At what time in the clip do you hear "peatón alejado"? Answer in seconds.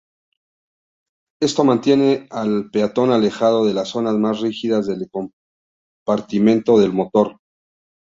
2.71-3.65